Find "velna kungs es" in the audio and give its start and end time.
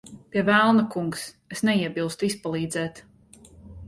0.45-1.61